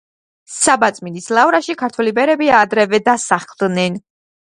საბაწმიდის 0.51 1.27
ლავრაში 1.37 1.75
ქართველი 1.81 2.13
ბერები 2.19 2.47
ადრევე 2.61 3.01
დასახლდნენ. 3.11 4.01